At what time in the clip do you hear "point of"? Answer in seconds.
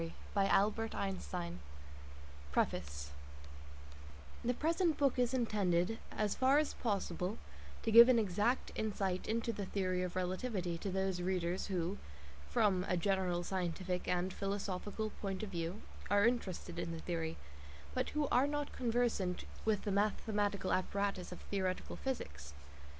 15.21-15.49